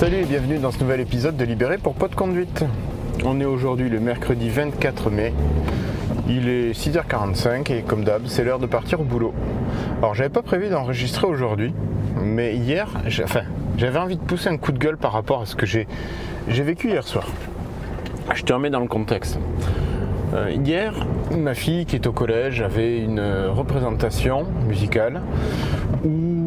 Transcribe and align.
Salut 0.00 0.16
et 0.16 0.24
bienvenue 0.24 0.56
dans 0.56 0.70
ce 0.70 0.80
nouvel 0.80 1.00
épisode 1.00 1.36
de 1.36 1.44
Libéré 1.44 1.76
pour 1.76 1.92
Pas 1.92 2.08
de 2.08 2.14
conduite. 2.14 2.64
On 3.22 3.38
est 3.38 3.44
aujourd'hui 3.44 3.90
le 3.90 4.00
mercredi 4.00 4.48
24 4.48 5.10
mai. 5.10 5.34
Il 6.26 6.48
est 6.48 6.72
6h45 6.72 7.70
et 7.70 7.82
comme 7.82 8.02
d'hab, 8.02 8.22
c'est 8.24 8.42
l'heure 8.42 8.60
de 8.60 8.64
partir 8.64 9.02
au 9.02 9.04
boulot. 9.04 9.34
Alors 9.98 10.14
j'avais 10.14 10.30
pas 10.30 10.40
prévu 10.40 10.70
d'enregistrer 10.70 11.26
aujourd'hui, 11.26 11.74
mais 12.18 12.56
hier, 12.56 12.88
enfin, 13.22 13.42
j'avais 13.76 13.98
envie 13.98 14.16
de 14.16 14.22
pousser 14.22 14.48
un 14.48 14.56
coup 14.56 14.72
de 14.72 14.78
gueule 14.78 14.96
par 14.96 15.12
rapport 15.12 15.42
à 15.42 15.44
ce 15.44 15.54
que 15.54 15.66
j'ai 15.66 15.86
vécu 16.48 16.88
hier 16.88 17.06
soir. 17.06 17.26
Je 18.34 18.42
te 18.42 18.54
remets 18.54 18.70
dans 18.70 18.80
le 18.80 18.88
contexte. 18.88 19.38
Euh, 20.32 20.50
hier, 20.50 20.94
ma 21.36 21.52
fille 21.52 21.84
qui 21.84 21.96
est 21.96 22.06
au 22.06 22.12
collège 22.12 22.62
avait 22.62 23.00
une 23.00 23.20
représentation 23.20 24.46
musicale 24.66 25.20
où 26.06 26.39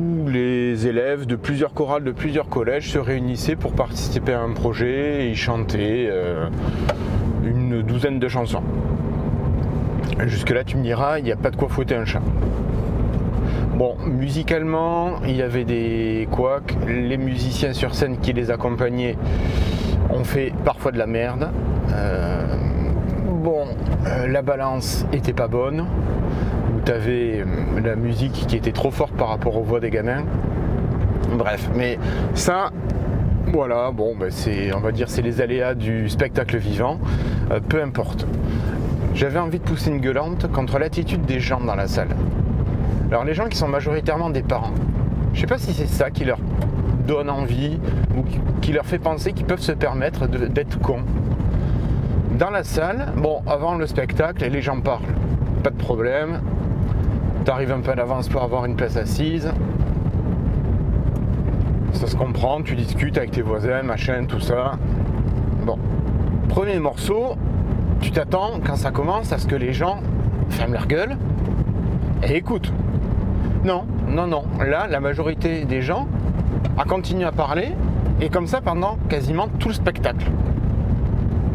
les 0.74 0.88
élèves 0.88 1.28
de 1.28 1.36
plusieurs 1.36 1.76
chorales 1.76 2.04
de 2.04 2.12
plusieurs 2.12 2.50
collèges 2.50 2.90
se 2.90 2.98
réunissaient 2.98 3.56
pour 3.56 3.74
participer 3.74 4.34
à 4.34 4.42
un 4.42 4.54
projet 4.54 5.24
et 5.24 5.30
y 5.30 5.36
chanter 5.36 6.08
euh, 6.10 6.48
une 7.44 7.84
douzaine 7.84 8.18
de 8.18 8.28
chansons. 8.28 8.64
Jusque-là, 10.26 10.64
tu 10.64 10.78
me 10.78 10.82
diras, 10.82 11.20
il 11.20 11.26
n'y 11.26 11.32
a 11.32 11.36
pas 11.36 11.52
de 11.52 11.58
quoi 11.58 11.70
fouetter 11.70 11.94
un 11.94 12.06
chat. 12.06 12.24
Bon, 13.76 13.98
musicalement, 14.04 15.22
il 15.28 15.36
y 15.36 15.44
avait 15.44 15.64
des 15.64 16.28
couacs. 16.32 16.76
Les 16.88 17.18
musiciens 17.18 17.74
sur 17.74 17.94
scène 17.94 18.18
qui 18.18 18.34
les 18.34 18.50
accompagnaient 18.50 19.16
ont 20.10 20.24
fait 20.24 20.54
parfois 20.66 20.92
de 20.92 20.98
la 20.98 21.06
merde. 21.06 21.52
Euh, 21.92 22.48
bon, 23.28 23.68
euh, 24.08 24.26
la 24.26 24.42
balance 24.42 25.06
était 25.14 25.34
pas 25.34 25.48
bonne. 25.48 25.86
Tu 26.86 26.92
euh, 26.92 27.46
la 27.84 27.96
musique 27.96 28.34
qui 28.48 28.58
était 28.58 28.74
trop 28.74 28.92
forte 28.92 29.14
par 29.14 29.30
rapport 29.30 29.56
aux 29.56 29.64
voix 29.64 29.80
des 29.80 29.90
gamins. 29.90 30.24
Bref, 31.32 31.70
mais 31.76 31.98
ça, 32.34 32.72
voilà, 33.48 33.92
bon, 33.92 34.16
ben 34.18 34.30
c'est, 34.30 34.74
on 34.74 34.80
va 34.80 34.92
dire, 34.92 35.10
c'est 35.10 35.22
les 35.22 35.40
aléas 35.40 35.76
du 35.76 36.10
spectacle 36.10 36.58
vivant. 36.58 37.00
peu 37.70 37.82
importe. 37.82 38.28
J'avais 39.14 39.40
envie 39.40 39.60
de 39.60 39.64
pousser 39.64 39.92
une 39.92 40.02
gueulante 40.02 40.52
contre 40.52 40.80
l'attitude 40.80 41.24
des 41.26 41.40
gens 41.40 41.62
dans 41.62 41.76
la 41.76 41.88
salle. 41.88 42.16
Alors 43.10 43.24
les 43.24 43.36
gens 43.36 43.48
qui 43.48 43.58
sont 43.58 43.68
majoritairement 43.68 44.32
des 44.32 44.42
parents, 44.42 44.74
je 45.34 45.42
sais 45.42 45.48
pas 45.48 45.60
si 45.60 45.72
c'est 45.74 45.88
ça 45.88 46.10
qui 46.10 46.26
leur 46.26 46.40
donne 47.08 47.30
envie 47.30 47.80
ou 48.18 48.24
qui 48.60 48.74
leur 48.74 48.86
fait 48.86 48.98
penser 48.98 49.34
qu'ils 49.34 49.46
peuvent 49.46 49.62
se 49.62 49.72
permettre 49.72 50.28
d'être 50.28 50.80
cons. 50.80 51.04
Dans 52.40 52.50
la 52.50 52.64
salle, 52.64 53.14
bon, 53.16 53.44
avant 53.46 53.76
le 53.76 53.86
spectacle, 53.86 54.44
les 54.50 54.62
gens 54.62 54.82
parlent. 54.82 55.04
Pas 55.62 55.70
de 55.70 55.78
problème. 55.78 56.42
Tu 57.46 57.52
arrives 57.52 57.74
un 57.74 57.82
peu 57.82 57.92
à 57.92 57.96
l'avance 57.96 58.30
pour 58.30 58.42
avoir 58.42 58.64
une 58.64 58.78
place 58.78 58.96
assise. 58.96 59.52
Ça 61.92 62.08
se 62.08 62.16
comprend, 62.16 62.62
tu 62.62 62.76
discutes 62.76 63.18
avec 63.18 63.32
tes 63.32 63.42
voisins, 63.42 63.84
machin, 63.84 64.24
tout 64.26 64.40
ça. 64.40 64.74
Bon. 65.66 65.78
Premier 66.48 66.80
morceau, 66.80 67.36
tu 68.00 68.12
t'attends 68.12 68.62
quand 68.66 68.78
ça 68.78 68.92
commence 68.92 69.34
à 69.34 69.40
ce 69.40 69.48
que 69.48 69.56
les 69.56 69.74
gens 69.74 70.00
ferment 70.50 70.74
leur 70.74 70.88
gueule 70.88 71.18
et 72.26 72.38
écoutent. 72.38 72.72
Non, 73.66 73.84
non, 74.08 74.28
non. 74.28 74.44
Là, 74.66 74.88
la 74.90 75.02
majorité 75.02 75.66
des 75.66 75.82
gens 75.82 76.08
a 76.78 76.86
continué 76.86 77.26
à 77.26 77.34
parler 77.34 77.74
et 78.22 78.30
comme 78.30 78.48
ça 78.48 78.62
pendant 78.62 78.98
quasiment 79.10 79.50
tout 79.60 79.68
le 79.68 79.74
spectacle. 79.74 80.32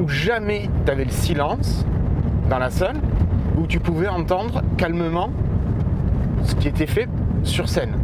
Où 0.02 0.08
jamais 0.08 0.68
tu 0.84 0.92
avais 0.92 1.04
le 1.04 1.10
silence 1.10 1.86
dans 2.50 2.58
la 2.58 2.68
salle, 2.68 2.96
où 3.56 3.66
tu 3.66 3.80
pouvais 3.80 4.08
entendre 4.08 4.62
calmement 4.76 5.30
ce 6.44 6.54
qui 6.54 6.68
était 6.68 6.86
fait 6.86 7.08
sur 7.44 7.68
scène. 7.68 7.94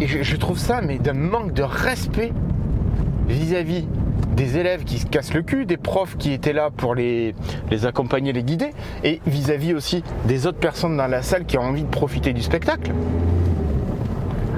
Et 0.00 0.06
je, 0.06 0.36
trouve 0.36 0.58
ça, 0.58 0.82
mais 0.82 0.98
d'un 0.98 1.14
manque 1.14 1.54
de 1.54 1.62
respect 1.62 2.32
vis-à-vis 3.28 3.86
des 4.36 4.58
élèves 4.58 4.84
qui 4.84 4.98
se 4.98 5.06
cassent 5.06 5.32
le 5.32 5.40
cul, 5.40 5.64
des 5.64 5.78
profs 5.78 6.18
qui 6.18 6.32
étaient 6.32 6.52
là 6.52 6.70
pour 6.70 6.94
les, 6.94 7.34
accompagner, 7.84 8.34
les 8.34 8.42
guider, 8.42 8.72
et 9.04 9.22
vis-à-vis 9.26 9.72
aussi 9.72 10.04
des 10.26 10.46
autres 10.46 10.58
personnes 10.58 10.98
dans 10.98 11.06
la 11.06 11.22
salle 11.22 11.46
qui 11.46 11.56
ont 11.56 11.62
envie 11.62 11.82
de 11.82 11.88
profiter 11.88 12.34
du 12.34 12.42
spectacle. 12.42 12.92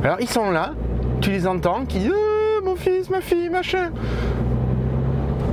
Alors 0.02 0.20
ils 0.20 0.28
sont 0.28 0.50
là, 0.50 0.74
tu 1.20 1.30
les 1.30 1.46
entends, 1.46 1.84
qui 1.84 2.08
euh, 2.08 2.60
mon 2.64 2.74
fils, 2.74 3.08
ma 3.08 3.20
fille, 3.20 3.48
machin. 3.48 3.90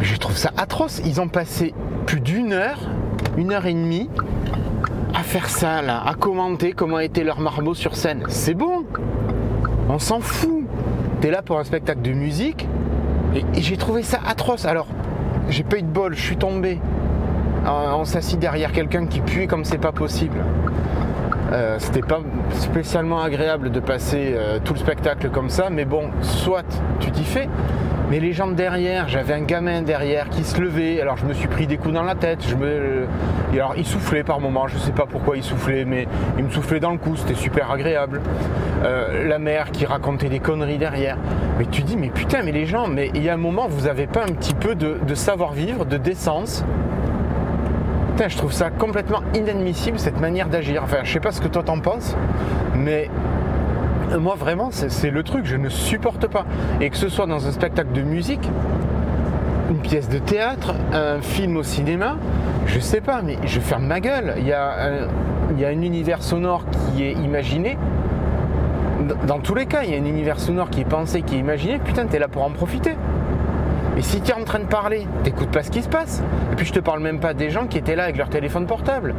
Je 0.01 0.15
trouve 0.17 0.35
ça 0.35 0.51
atroce. 0.57 1.01
Ils 1.05 1.21
ont 1.21 1.27
passé 1.27 1.73
plus 2.07 2.19
d'une 2.19 2.53
heure, 2.53 2.79
une 3.37 3.51
heure 3.51 3.65
et 3.67 3.73
demie, 3.73 4.09
faire 5.25 5.49
ça 5.49 5.81
là, 5.81 6.01
à 6.05 6.13
commenter 6.13 6.71
comment 6.71 6.99
était 6.99 7.23
leur 7.23 7.39
marmot 7.39 7.73
sur 7.73 7.95
scène. 7.95 8.23
C'est 8.29 8.53
bon. 8.53 8.85
On 9.89 9.99
s'en 9.99 10.19
fout. 10.21 10.63
T'es 11.19 11.31
là 11.31 11.41
pour 11.41 11.59
un 11.59 11.63
spectacle 11.63 12.01
de 12.01 12.11
musique, 12.11 12.67
et, 13.33 13.43
j'ai 13.61 13.77
trouvé 13.77 14.03
ça 14.03 14.19
atroce. 14.25 14.65
Alors, 14.65 14.87
j'ai 15.49 15.63
pas 15.63 15.77
eu 15.77 15.81
de 15.81 15.87
bol, 15.87 16.15
je 16.15 16.21
suis 16.21 16.37
tombé. 16.37 16.79
On 17.65 18.05
s'assit 18.05 18.37
derrière 18.37 18.71
quelqu'un 18.71 19.07
qui 19.07 19.21
puait 19.21 19.47
comme 19.47 19.65
c'est 19.65 19.79
pas 19.79 19.91
possible. 19.91 20.37
Euh, 21.51 21.75
c'était 21.79 22.01
pas 22.01 22.21
spécialement 22.51 23.21
agréable 23.21 23.71
de 23.71 23.79
passer 23.79 24.33
euh, 24.35 24.59
tout 24.63 24.73
le 24.73 24.79
spectacle 24.79 25.29
comme 25.29 25.49
ça, 25.49 25.69
mais 25.69 25.85
bon, 25.85 26.09
soit 26.21 26.65
tu 26.99 27.11
t'y 27.11 27.23
fais. 27.23 27.47
Mais 28.09 28.19
les 28.19 28.33
gens 28.33 28.47
derrière, 28.47 29.07
j'avais 29.07 29.33
un 29.33 29.41
gamin 29.41 29.81
derrière 29.81 30.29
qui 30.29 30.43
se 30.43 30.61
levait, 30.61 31.01
alors 31.01 31.17
je 31.17 31.25
me 31.25 31.33
suis 31.33 31.47
pris 31.47 31.65
des 31.65 31.77
coups 31.77 31.93
dans 31.93 32.03
la 32.03 32.13
tête, 32.13 32.45
je 32.47 32.55
me... 32.55 33.07
Et 33.51 33.59
alors 33.59 33.73
il 33.77 33.85
soufflait 33.85 34.23
par 34.23 34.39
moments, 34.39 34.67
je 34.67 34.77
sais 34.77 34.91
pas 34.91 35.07
pourquoi 35.07 35.37
il 35.37 35.43
soufflait, 35.43 35.85
mais 35.85 36.07
il 36.37 36.43
me 36.43 36.51
soufflait 36.51 36.79
dans 36.79 36.91
le 36.91 36.99
cou, 36.99 37.15
c'était 37.15 37.33
super 37.33 37.71
agréable. 37.71 38.21
Euh, 38.83 39.27
la 39.27 39.39
mère 39.39 39.71
qui 39.71 39.87
racontait 39.87 40.29
des 40.29 40.39
conneries 40.39 40.77
derrière. 40.77 41.17
Mais 41.57 41.65
tu 41.65 41.81
dis, 41.81 41.97
mais 41.97 42.09
putain, 42.09 42.43
mais 42.43 42.51
les 42.51 42.67
gens, 42.67 42.87
mais 42.87 43.09
il 43.15 43.23
y 43.23 43.29
a 43.29 43.33
un 43.33 43.37
moment, 43.37 43.67
vous 43.67 43.87
avez 43.87 44.05
pas 44.05 44.21
un 44.21 44.33
petit 44.33 44.53
peu 44.53 44.75
de 44.75 45.15
savoir-vivre, 45.15 45.85
de 45.85 45.97
décence? 45.97 46.63
Putain, 48.15 48.29
je 48.29 48.37
trouve 48.37 48.53
ça 48.53 48.69
complètement 48.69 49.19
inadmissible 49.33 49.99
cette 49.99 50.21
manière 50.21 50.47
d'agir. 50.47 50.83
Enfin, 50.85 50.99
je 51.03 51.11
sais 51.11 51.19
pas 51.19 51.33
ce 51.33 51.41
que 51.41 51.49
toi 51.49 51.63
t'en 51.63 51.81
penses, 51.81 52.15
mais 52.73 53.09
moi 54.17 54.35
vraiment, 54.35 54.69
c'est 54.71 55.09
le 55.09 55.21
truc, 55.21 55.45
je 55.45 55.57
ne 55.57 55.67
supporte 55.67 56.27
pas. 56.27 56.45
Et 56.79 56.89
que 56.89 56.95
ce 56.95 57.09
soit 57.09 57.25
dans 57.25 57.45
un 57.45 57.51
spectacle 57.51 57.91
de 57.91 58.03
musique, 58.03 58.49
une 59.69 59.79
pièce 59.79 60.07
de 60.07 60.19
théâtre, 60.19 60.75
un 60.93 61.19
film 61.19 61.57
au 61.57 61.63
cinéma, 61.63 62.15
je 62.67 62.79
sais 62.79 63.01
pas, 63.01 63.21
mais 63.21 63.35
je 63.43 63.59
ferme 63.59 63.85
ma 63.85 63.99
gueule. 63.99 64.35
Il 64.37 64.47
y 64.47 64.53
a 64.53 64.71
un, 64.71 65.07
il 65.51 65.59
y 65.59 65.65
a 65.65 65.67
un 65.67 65.81
univers 65.81 66.23
sonore 66.23 66.63
qui 66.69 67.03
est 67.03 67.11
imaginé. 67.11 67.77
Dans 69.27 69.39
tous 69.39 69.55
les 69.55 69.65
cas, 69.65 69.83
il 69.83 69.91
y 69.91 69.93
a 69.93 69.97
un 69.97 70.05
univers 70.05 70.39
sonore 70.39 70.69
qui 70.69 70.79
est 70.79 70.89
pensé, 70.89 71.21
qui 71.21 71.35
est 71.35 71.39
imaginé. 71.39 71.79
Putain, 71.79 72.05
t'es 72.05 72.19
là 72.19 72.29
pour 72.29 72.43
en 72.43 72.51
profiter. 72.51 72.95
Et 73.97 74.01
si 74.01 74.19
tu 74.21 74.31
es 74.31 74.33
en 74.33 74.43
train 74.43 74.59
de 74.59 74.65
parler, 74.65 75.07
t'écoutes 75.23 75.51
pas 75.51 75.63
ce 75.63 75.71
qui 75.71 75.81
se 75.81 75.87
passe. 75.87 76.21
Et 76.51 76.55
puis 76.55 76.65
je 76.65 76.73
te 76.73 76.79
parle 76.79 76.99
même 76.99 77.19
pas 77.19 77.33
des 77.33 77.49
gens 77.49 77.67
qui 77.67 77.77
étaient 77.77 77.95
là 77.95 78.03
avec 78.03 78.17
leur 78.17 78.29
téléphone 78.29 78.65
portable. 78.65 79.15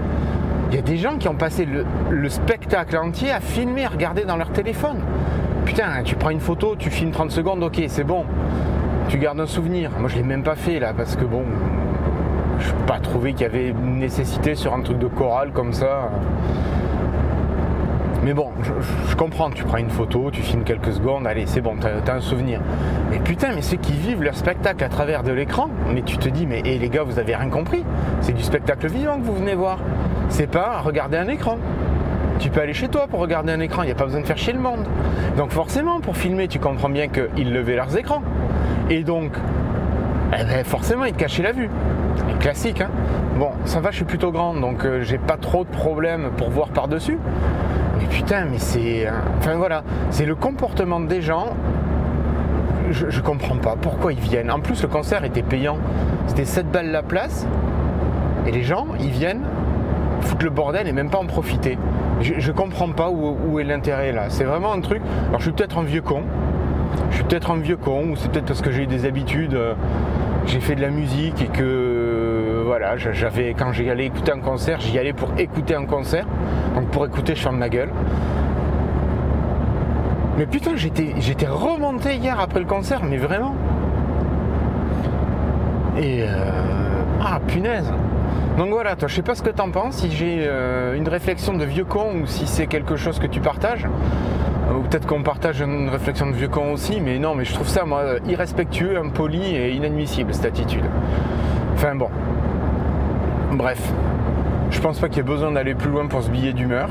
Il 0.71 0.77
y 0.77 0.79
a 0.79 0.83
des 0.83 0.97
gens 0.97 1.17
qui 1.17 1.29
ont 1.29 1.35
passé 1.35 1.67
le, 2.11 2.29
spectacle 2.29 2.97
entier 2.97 3.31
à 3.31 3.41
filmer, 3.41 3.85
à 3.85 3.89
regarder 3.89 4.25
dans 4.25 4.37
leur 4.37 4.51
téléphone. 4.51 4.99
Putain, 5.65 6.03
tu 6.05 6.17
prends 6.17 6.31
une 6.31 6.41
photo, 6.41 6.77
tu 6.77 6.91
filmes 6.91 7.13
30 7.13 7.31
secondes, 7.31 7.63
ok, 7.63 7.81
c'est 7.89 8.05
bon. 8.05 8.25
Tu 9.09 9.19
gardes 9.19 9.41
un 9.41 9.47
souvenir. 9.47 9.91
Moi, 9.99 10.09
je 10.09 10.17
l'ai 10.17 10.23
même 10.23 10.43
pas 10.43 10.57
fait 10.57 10.79
là 10.79 10.93
parce 10.93 11.17
que 11.17 11.25
bon, 11.25 11.45
je 12.59 12.69
n'ai 12.69 12.87
pas 12.87 12.99
trouvé 12.99 13.33
qu'il 13.33 13.43
y 13.43 13.45
avait 13.47 13.69
une 13.69 13.99
nécessité 13.99 14.55
sur 14.55 14.75
un 14.75 14.83
truc 14.83 14.99
de 14.99 15.07
chorale 15.07 15.53
comme 15.53 15.73
ça. 15.73 16.11
Mais 18.23 18.33
bon, 18.33 18.49
je, 18.63 19.15
comprends, 19.15 19.51
tu 19.51 19.65
prends 19.65 19.77
une 19.77 19.91
photo, 19.91 20.31
tu 20.31 20.43
filmes 20.43 20.65
quelques 20.65 20.93
secondes, 20.93 21.27
allez, 21.27 21.47
c'est 21.47 21.61
bon, 21.61 21.77
t'as 21.81 22.13
as 22.13 22.17
un 22.17 22.21
souvenir. 22.21 22.61
Mais 23.11 23.19
putain, 23.19 23.49
mais 23.55 23.63
ceux 23.63 23.77
qui 23.77 23.93
vivent 23.93 24.23
leur 24.23 24.35
spectacle 24.35 24.83
à 24.83 24.89
travers 24.89 25.23
de 25.23 25.33
l'écran, 25.33 25.69
mais 25.95 26.03
tu 26.03 26.19
te 26.19 26.29
dis, 26.29 26.47
mais 26.47 26.61
hé, 26.65 26.79
les 26.79 26.89
gars, 26.89 27.03
vous 27.03 27.19
avez 27.19 27.37
rien 27.37 27.49
compris. 27.49 27.85
C'est 28.21 28.33
du 28.33 28.43
spectacle 28.43 28.89
vivant 28.89 29.19
que 29.19 29.25
vous 29.25 29.35
venez 29.35 29.55
voir. 29.55 29.79
C'est 30.29 30.51
pas 30.51 30.81
regarder 30.81 31.19
un 31.19 31.29
écran. 31.29 31.59
Tu 32.39 32.51
peux 32.51 32.61
aller 32.61 32.75
chez 32.75 32.89
toi 32.89 33.07
pour 33.07 33.21
regarder 33.21 33.53
un 33.53 33.61
écran, 33.61 33.83
il 33.83 33.87
n'y 33.87 33.93
a 33.93 33.97
pas 33.97 34.05
besoin 34.05 34.21
de 34.21 34.27
faire 34.27 34.39
chier 34.39 34.53
le 34.53 34.61
monde. 34.61 34.85
Donc 35.37 35.53
forcément, 35.53 36.01
pour 36.01 36.17
filmer, 36.17 36.49
tu 36.49 36.59
comprends 36.59 36.91
bien 36.91 37.09
qu'ils 37.09 37.53
levaient 37.53 37.77
leurs 37.77 37.97
écrans. 37.97 38.23
Et 38.91 39.05
donc, 39.05 39.33
eh 40.33 40.45
ben, 40.45 40.65
forcément, 40.65 41.05
ils 41.05 41.13
te 41.13 41.19
cachaient 41.19 41.43
la 41.43 41.53
vue. 41.53 41.71
Classique, 42.41 42.81
hein. 42.81 42.91
Bon, 43.39 43.51
ça 43.65 43.81
va, 43.81 43.91
je 43.91 43.97
suis 43.97 44.05
plutôt 44.05 44.33
grand, 44.33 44.55
donc 44.55 44.85
euh, 44.85 45.03
j'ai 45.03 45.19
pas 45.19 45.37
trop 45.37 45.65
de 45.65 45.71
problèmes 45.71 46.31
pour 46.37 46.51
voir 46.51 46.69
par-dessus. 46.69 47.19
Putain, 48.11 48.47
mais 48.47 48.59
c'est. 48.59 49.09
Enfin 49.39 49.57
voilà, 49.57 49.83
c'est 50.11 50.27
le 50.27 50.35
comportement 50.35 51.01
des 51.01 51.23
gens. 51.23 51.55
Je, 52.91 53.21
comprends 53.21 53.57
pas 53.57 53.75
pourquoi 53.81 54.13
ils 54.13 54.21
viennent. 54.21 54.51
En 54.51 54.61
plus, 54.61 54.81
le 54.83 54.89
concert 54.89 55.25
était 55.25 55.43
payant. 55.43 55.79
C'était 56.29 56.45
7 56.45 56.71
balles 56.71 56.93
la 56.93 57.03
place. 57.03 57.47
Et 58.47 58.53
les 58.53 58.63
gens, 58.63 58.87
ils 59.01 59.11
viennent 59.11 59.43
foutre 60.21 60.45
le 60.45 60.51
bordel 60.51 60.87
et 60.87 60.93
même 60.93 61.11
pas 61.11 61.19
en 61.19 61.27
profiter. 61.27 61.79
Je, 62.21 62.35
je 62.39 62.53
comprends 62.53 62.91
pas 62.91 63.11
où, 63.11 63.59
est 63.59 63.65
l'intérêt 63.65 64.13
là. 64.13 64.27
C'est 64.29 64.45
vraiment 64.45 64.73
un 64.73 64.81
truc. 64.81 65.03
Alors, 65.29 65.41
je 65.41 65.45
suis 65.47 65.53
peut-être 65.53 65.79
un 65.79 65.83
vieux 65.83 66.03
con. 66.03 66.23
Je 67.11 67.17
suis 67.17 67.25
peut-être 67.25 67.51
un 67.51 67.57
vieux 67.57 67.77
con, 67.77 68.11
ou 68.11 68.17
c'est 68.17 68.31
peut-être 68.31 68.47
parce 68.47 68.63
que 68.63 68.71
j'ai 68.71 68.85
eu 68.85 68.87
des 68.87 69.05
habitudes. 69.05 69.55
Euh, 69.55 69.75
j'ai 70.47 70.61
fait 70.61 70.77
de 70.77 70.81
la 70.81 70.91
musique 70.91 71.43
et 71.43 71.47
que 71.47 71.86
voilà, 72.67 72.97
j'avais 72.97 73.55
quand 73.55 73.71
j'y 73.71 73.89
allais 73.89 74.07
écouter 74.07 74.33
un 74.33 74.41
concert, 74.41 74.81
j'y 74.81 74.99
allais 74.99 75.13
pour 75.13 75.29
écouter 75.39 75.77
un 75.77 75.85
concert. 75.85 76.27
Donc 76.75 76.89
pour 76.89 77.07
écouter, 77.07 77.37
je 77.37 77.41
ferme 77.41 77.59
ma 77.59 77.69
gueule. 77.69 77.91
Mais 80.37 80.47
putain, 80.47 80.73
j'étais, 80.75 81.47
remonté 81.47 82.17
hier 82.17 82.39
après 82.41 82.59
le 82.59 82.67
concert, 82.67 83.05
mais 83.05 83.19
vraiment. 83.19 83.55
Et 85.97 86.25
euh, 86.25 86.35
ah 87.25 87.39
punaise. 87.47 87.91
Donc 88.59 88.71
voilà, 88.71 88.97
toi, 88.97 89.07
je 89.07 89.15
sais 89.15 89.23
pas 89.23 89.37
ce 89.37 89.43
que 89.43 89.51
t'en 89.51 89.71
penses, 89.71 89.99
si 89.99 90.11
j'ai 90.11 90.41
euh, 90.41 90.97
une 90.97 91.09
réflexion 91.09 91.55
de 91.55 91.65
vieux 91.65 91.85
con 91.85 92.21
ou 92.21 92.27
si 92.27 92.49
c'est 92.49 92.67
quelque 92.67 92.97
chose 92.97 93.21
que 93.21 93.29
tu 93.29 93.39
partages. 93.39 93.87
Ou 94.77 94.81
peut-être 94.81 95.07
qu'on 95.07 95.23
partage 95.23 95.61
une 95.61 95.89
réflexion 95.89 96.27
de 96.27 96.33
vieux 96.33 96.49
con 96.49 96.73
aussi, 96.73 97.01
mais 97.01 97.21
non, 97.21 97.37
mais 97.37 97.45
je 97.45 97.55
trouve 97.55 97.69
ça, 97.69 97.85
moi, 97.85 98.17
irrespectueux, 98.27 98.99
impoli 98.99 99.55
et 99.55 99.71
inadmissible, 99.71 100.35
cette 100.35 100.47
attitude. 100.47 100.85
Enfin 101.75 101.95
bon. 101.95 102.09
Bref. 103.53 103.81
Je 104.71 104.81
pense 104.81 104.99
pas 104.99 105.09
qu'il 105.09 105.19
y 105.19 105.21
ait 105.21 105.23
besoin 105.23 105.53
d'aller 105.53 105.75
plus 105.75 105.91
loin 105.91 106.07
pour 106.07 106.23
ce 106.23 106.31
billet 106.31 106.53
d'humeur. 106.53 106.89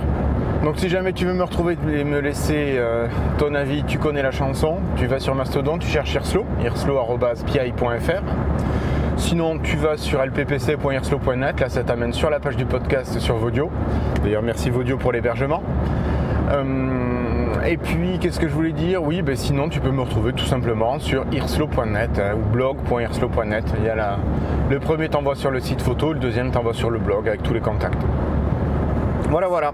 Donc 0.63 0.80
si 0.80 0.90
jamais 0.90 1.13
tu 1.13 1.25
veux 1.25 1.34
me 1.34 1.44
retrouver 1.44 1.78
et 1.94 2.04
me 2.04 2.19
laisser 2.19 2.75
euh, 2.78 3.07
ton 3.38 3.54
avis, 3.54 3.84
tu 3.84 4.00
connais 4.00 4.24
la 4.24 4.31
chanson, 4.31 4.78
tu 4.96 5.06
vas 5.06 5.19
sur 5.19 5.36
Mastodon, 5.36 5.78
tu 5.78 5.88
cherches 5.88 6.13
Irslo, 6.16 6.46
irslo.pi.fr. 6.63 8.24
Sinon, 9.18 9.60
tu 9.60 9.78
vas 9.78 9.98
sur 9.98 10.22
lppc.irslo.net, 10.25 11.60
là 11.60 11.69
ça 11.69 11.84
t'amène 11.84 12.13
sur 12.13 12.30
la 12.30 12.40
page 12.40 12.57
du 12.57 12.66
podcast 12.66 13.19
sur 13.19 13.36
Vodio. 13.38 13.69
D'ailleurs, 14.24 14.42
merci 14.42 14.69
Vodio 14.69 14.98
pour 14.98 15.12
l'hébergement. 15.12 15.62
Euh, 16.51 17.63
et 17.65 17.77
puis, 17.77 18.19
qu'est-ce 18.19 18.39
que 18.39 18.47
je 18.47 18.53
voulais 18.53 18.71
dire? 18.71 19.03
Oui, 19.03 19.21
ben, 19.21 19.36
sinon, 19.36 19.69
tu 19.69 19.80
peux 19.80 19.92
me 19.92 20.01
retrouver 20.01 20.33
tout 20.33 20.45
simplement 20.45 21.00
sur 21.00 21.25
irslo.net 21.31 22.19
hein, 22.19 22.36
ou 22.36 22.45
blog.irslo.net. 22.51 23.65
Il 23.80 23.86
y 23.86 23.89
a 23.89 24.18
Le 24.69 24.80
premier 24.80 25.09
t'envoie 25.09 25.36
sur 25.36 25.51
le 25.51 25.59
site 25.59 25.81
photo, 25.81 26.13
le 26.13 26.19
deuxième 26.19 26.51
t'envoie 26.51 26.74
sur 26.74 26.89
le 26.89 27.00
blog 27.00 27.27
avec 27.27 27.44
tous 27.44 27.53
les 27.53 27.62
contacts. 27.62 28.01
Voilà, 29.30 29.47
voilà. 29.47 29.74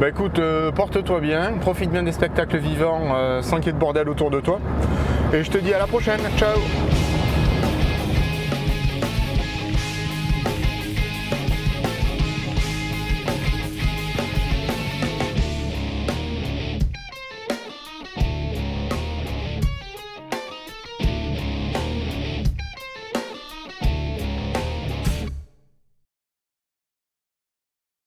Bah 0.00 0.08
écoute, 0.08 0.38
euh, 0.38 0.70
porte-toi 0.70 1.20
bien, 1.20 1.52
profite 1.60 1.90
bien 1.90 2.02
des 2.02 2.12
spectacles 2.12 2.58
vivants 2.58 3.42
sans 3.42 3.56
qu'il 3.56 3.66
y 3.66 3.68
ait 3.70 3.72
de 3.72 3.78
bordel 3.78 4.08
autour 4.08 4.30
de 4.30 4.40
toi. 4.40 4.60
Et 5.32 5.42
je 5.44 5.50
te 5.50 5.58
dis 5.58 5.74
à 5.74 5.78
la 5.78 5.86
prochaine. 5.86 6.20
Ciao 6.38 6.56